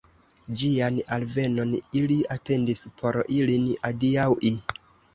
[0.61, 4.57] Ĝian alvenon ili atendis, por ilin adiaŭi.